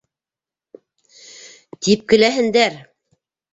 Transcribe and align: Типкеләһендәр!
Типкеләһендәр! 1.89 2.83